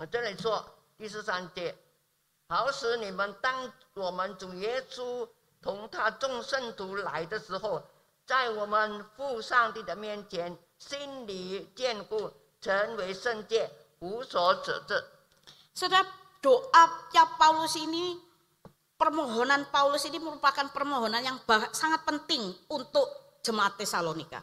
[0.00, 0.64] 我这里说
[0.98, 1.74] 第十三节，
[2.48, 5.28] 好使你们当我们主耶稣
[5.62, 7.80] 同他众圣徒来的时候，
[8.26, 13.70] 在我们父上帝的面前，心里坚固，成为圣洁，
[14.00, 14.98] 无所指责。
[15.74, 16.06] Saudara,
[16.42, 18.18] doanya Paulus ini,
[18.98, 21.38] permohonan Paulus ini merupakan permohonan yang
[21.70, 23.06] sangat penting untuk
[23.42, 24.42] jemaat Tesalonika.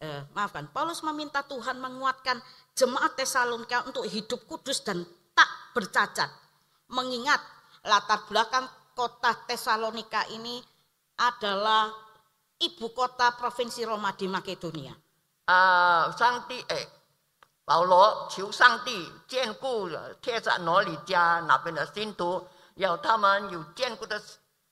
[0.00, 2.42] eh, maafkan, Paulus meminta Tuhan menguatkan
[2.74, 6.28] jemaat Tesalonika untuk hidup kudus dan tak bercacat.
[6.88, 7.40] Mengingat
[7.82, 10.62] latar belakang kota Tesalonika ini
[11.16, 11.90] adalah
[12.60, 14.94] ibu kota provinsi Roma di Makedonia.
[15.46, 16.88] 啊、上帝哎，
[17.66, 19.90] 保罗求上帝眷顾
[20.22, 24.20] 帖撒罗尼迦那边的信徒，要他们有坚固的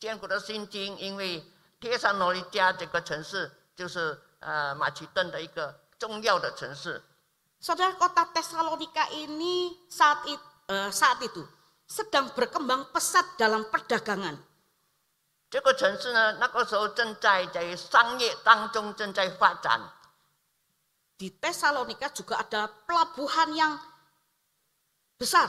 [0.01, 1.45] 坚固的心经，因为
[1.79, 7.03] 帖撒罗尼迦这个城市就是 呃马其顿的一个重要的城市。
[7.61, 10.43] Saudara kota Tesalonika ini saat itu,
[10.91, 11.47] saat itu
[11.87, 14.37] sedang berkembang pesat dalam perdagangan.
[15.49, 19.81] 这个城市呢，那个时候正在在商业当中正在发展。
[21.19, 23.79] Di Tesalonika juga ada pelabuhan yang
[25.21, 25.47] besar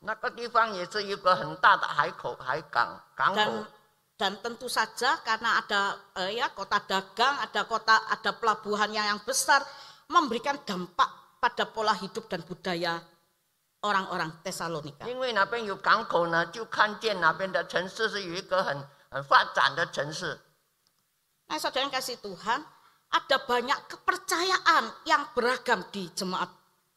[0.00, 3.66] 那个地方也是一个很大的海口、海港、港口
[4.18, 9.20] dan。dan tentu saja karena ada eh, ya kota dagang, ada kota ada pelabuhan yang, yang
[9.26, 9.58] besar
[10.06, 11.10] memberikan dampak
[11.42, 13.02] pada pola hidup dan budaya
[13.82, 15.04] orang-orang Tesalonika.
[15.10, 20.38] 因为那边有港口呢，就看见那边的城市是有一个很很发展的城市。
[21.50, 22.64] Nah, saudara yang kasih Tuhan,
[23.10, 26.48] ada banyak kepercayaan yang beragam di jemaat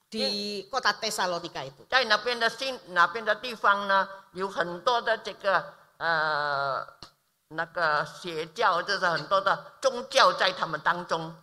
[0.07, 1.83] di kota Tesalonika itu.
[1.89, 6.87] 在那边的新那边的地方呢，有很多的这个呃
[7.51, 11.33] 那个邪教，就是很多的宗教在他们当中。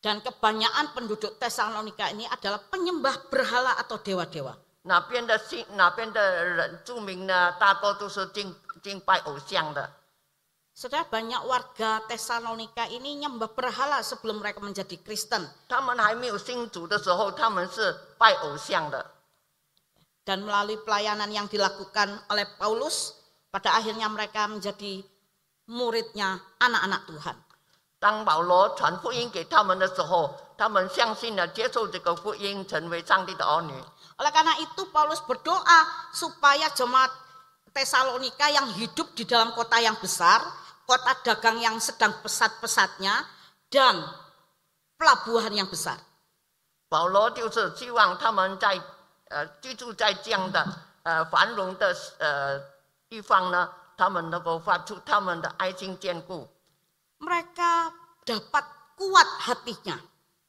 [0.00, 4.56] Dan kebanyakan penduduk Tesalonika ini adalah penyembah berhala atau dewa-dewa.
[4.82, 9.92] 那边的信那边的人住民呢，大多都是敬敬拜偶像的。
[10.72, 15.44] Saudara banyak warga Tesalonika ini nyembah berhala sebelum mereka menjadi Kristen.
[15.68, 19.04] 他们还没有信主的时候，他们是拜偶像的。
[20.24, 23.12] Dan melalui pelayanan yang dilakukan oleh Paulus,
[23.52, 25.04] pada akhirnya mereka menjadi
[25.66, 27.36] muridnya anak-anak Tuhan.
[28.00, 33.74] 当保罗传福音给他们的时候，他们相信了，接受这个福音，成为上帝的儿女。
[34.16, 37.12] Oleh karena itu Paulus berdoa supaya jemaat
[37.72, 40.42] Tesalonika yang hidup di dalam kota yang besar,
[40.88, 43.22] kota dagang yang sedang pesat-pesatnya,
[43.70, 44.00] dan
[44.98, 46.00] pelabuhan yang besar.
[46.88, 48.80] 保罗就是希望他们在
[49.28, 50.66] 呃居住在这样的
[51.04, 52.58] 呃繁荣的呃
[53.08, 56.48] 地方呢， 他们能够发出他们的爱心坚固，
[57.20, 57.92] Mereka
[58.24, 58.64] dapat
[58.96, 60.00] kuat hatinya,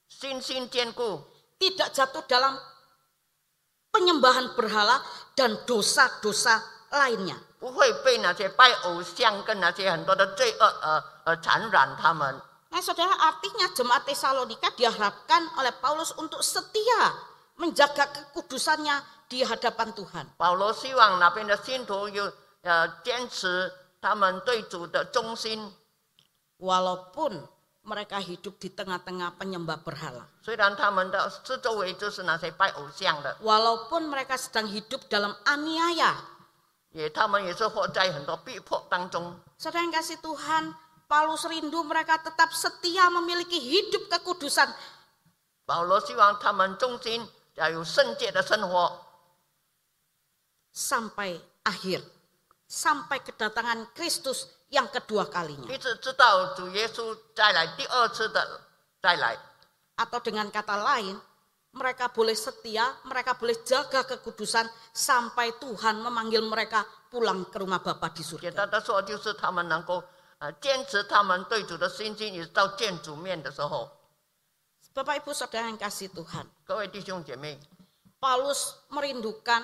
[0.07, 1.23] 心心坚固，
[1.59, 2.55] tidak jatuh dalam
[3.91, 5.03] penyembahan berhala
[5.35, 7.35] dan dosa-dosa lainnya.
[7.59, 12.41] 不会被那些拜偶像跟那些很多的罪恶呃呃缠染他们。
[12.71, 17.11] Nah, saudara, artinya jemaat Tesalonika diharapkan oleh Paulus untuk setia
[17.59, 20.25] menjaga kekudusannya di hadapan Tuhan.
[20.37, 22.31] 保罗希望那边的信徒有
[22.65, 25.73] 呃坚持他们对主的忠心，
[26.59, 27.47] Walaupun
[27.81, 30.29] mereka hidup di tengah-tengah penyembah berhala.
[30.43, 36.15] 虽然他们的四周围就是那些拜偶像的， Walaupun mereka sedang hidup dalam aniaya.
[36.91, 39.33] 也他们也是活在很多逼迫当中。
[39.57, 40.75] Saudara yang kasih Tuhan,
[41.07, 44.69] Paulus rindu mereka tetap setia memiliki hidup kekudusan
[45.65, 48.99] 保罗希望他们忠心，要有圣洁的生活，
[50.75, 52.03] sampai akhir.
[52.66, 55.70] sampai kedatangan Kristus yang kedua kalinya.
[59.96, 61.16] Atau dengan kata lain,
[61.76, 68.10] mereka boleh setia, mereka boleh jaga kekudusan sampai Tuhan memanggil mereka pulang ke rumah Bapa
[68.12, 68.52] di surga.
[74.96, 76.48] Bapak Ibu Saudara yang kasih Tuhan.
[78.16, 79.60] Paulus merindukan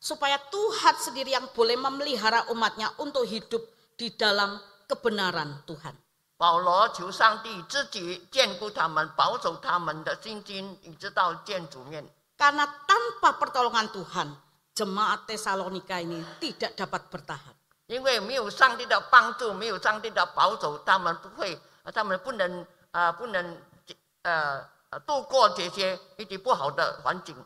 [0.00, 3.60] supaya Tuhan sendiri yang boleh memelihara umatnya untuk hidup
[4.00, 4.56] di dalam
[4.88, 5.94] kebenaran Tuhan.
[6.40, 12.08] 保罗求上帝自己眷顾他们，保守他们的心心，一直到见主面。
[12.38, 14.32] Karena tanpa pertolongan Tuhan,
[14.72, 17.52] jemaat Tesalonika ini tidak dapat bertahan.
[17.92, 23.60] 因为没有上帝的帮助，没有上帝的保守，他们不会，呃他们不能啊、呃不能
[24.22, 27.36] 呃呃度过这些一些不好的环境。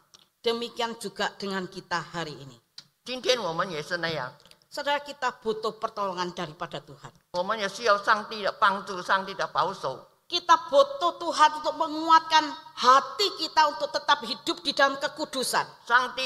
[0.42, 2.60] Demikian juga dengan kita hari ini.
[3.04, 4.32] 今天我们也是那样，
[4.72, 7.12] Saudara kita butuh pertolongan daripada Tuhan.
[7.32, 10.08] 我们也需要上帝的帮助，上帝的保守。
[10.26, 15.64] Kita butuh Tuhan untuk menguatkan hati kita untuk tetap hidup di dalam kekudusan.
[15.84, 16.16] 上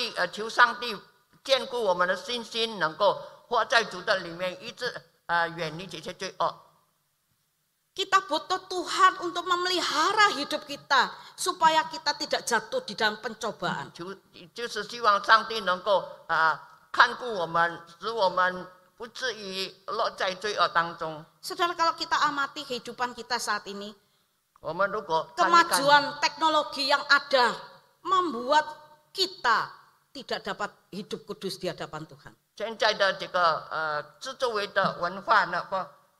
[7.99, 13.91] Kita butuh Tuhan untuk memelihara hidup kita supaya kita tidak jatuh di dalam pencobaan.
[13.91, 14.15] 求
[14.55, 16.63] 就是希望上帝能够啊、
[16.93, 18.67] 看顾我们，使我们
[18.97, 21.27] 不至于落在罪恶当中。
[21.43, 23.93] Saudara kalau kita amati kehidupan kita saat ini,
[24.61, 27.55] 我们如果看一看 kemajuan teknologi yang ada
[28.07, 28.63] membuat
[29.11, 29.75] kita
[30.15, 32.31] tidak dapat hidup kudus di hadapan Tuhan.
[32.55, 35.75] 现在的这个呃自周围的文化呢，不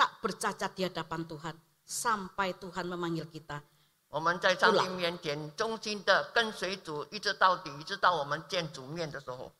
[0.00, 3.62] tak bercacat di hadapan Tuhan sampai Tuhan memanggil kita.
[4.08, 9.52] 我们在上帝不面前忠心的跟随主，一直到底，一直到我们见主面的时候，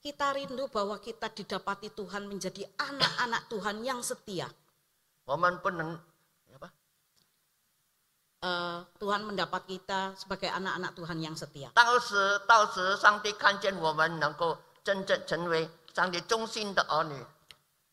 [0.00, 4.48] Kita rindu bahwa kita didapati Tuhan menjadi anak-anak Tuhan yang setia.
[5.24, 5.98] 我们不能
[6.54, 6.70] apa
[8.40, 11.68] Eh, Tuhan mendapat kita sebagai anak-anak Tuhan yang setia.
[11.76, 17.20] 到时到时上帝看见我们能够真正成为上帝忠心的儿女，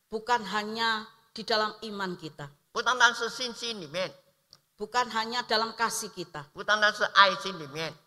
[0.08, 2.47] Bukan hanya di dalam iman kita.
[4.73, 6.49] Bukan hanya dalam kasih kita.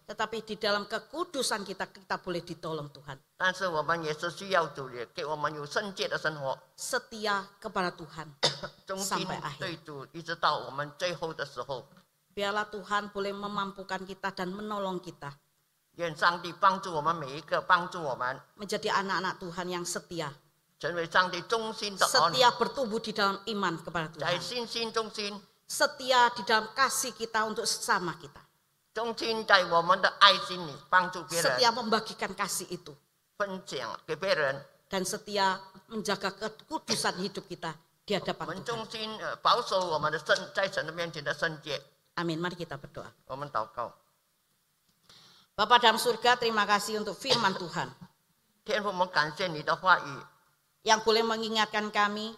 [0.05, 3.15] Tetapi di dalam kekudusan kita, kita boleh ditolong Tuhan.
[6.75, 8.27] Setia kepada Tuhan
[9.07, 9.59] sampai akhir.
[12.35, 15.31] Biarlah Tuhan boleh memampukan kita dan menolong kita.
[18.59, 20.27] Menjadi anak-anak Tuhan yang setia.
[22.29, 24.21] Setia bertumbuh di dalam iman kepada Tuhan.
[25.65, 28.37] Setia di dalam kasih kita untuk sesama kita.
[31.41, 32.93] Setia membagikan kasih itu.
[34.85, 35.57] Dan setia
[35.89, 37.73] menjaga kekudusan hidup kita
[38.05, 38.85] di hadapan Tuhan.
[42.15, 42.37] Amin.
[42.37, 43.09] Mari kita berdoa.
[45.55, 47.87] Bapak dalam surga, terima kasih untuk firman Tuhan
[50.85, 52.37] yang boleh mengingatkan kami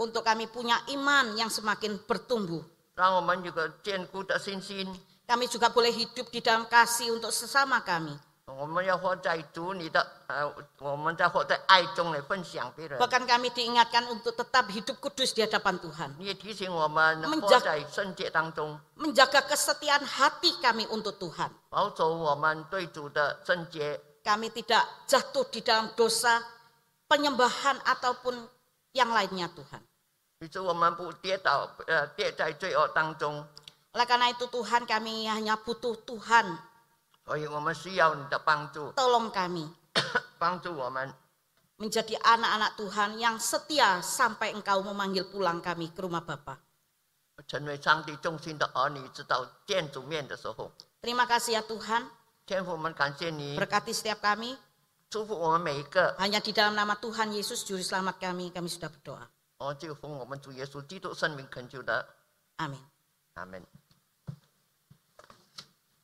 [0.00, 2.64] untuk kami punya iman yang semakin bertumbuh.
[5.28, 8.16] Kami juga boleh hidup di dalam kasih untuk sesama kami.
[12.98, 16.10] Bahkan kami diingatkan untuk tetap hidup kudus di hadapan Tuhan.
[17.30, 17.78] Menjaga,
[18.98, 21.52] menjaga kesetiaan hati kami untuk Tuhan.
[24.20, 26.42] Kami tidak jatuh di dalam dosa
[27.10, 28.38] penyembahan ataupun
[28.94, 29.82] yang lainnya Tuhan.
[33.90, 36.46] Oleh karena itu Tuhan kami hanya butuh Tuhan.
[38.94, 39.66] Tolong kami.
[41.76, 46.56] Menjadi anak-anak Tuhan yang setia sampai engkau memanggil pulang kami ke rumah Bapa.
[51.00, 52.04] Terima kasih ya Tuhan.
[53.56, 54.52] Berkati setiap kami.
[55.09, 56.15] 祝福我们每一个。
[56.19, 59.27] Hanya di dalam nama Tuhan Yesus Juru Selamat kami, kami sudah berdoa.
[59.57, 62.05] 哦，就奉我们主耶稣基督圣名恳求的，
[62.57, 62.83] Amin.
[63.35, 63.63] 阿门。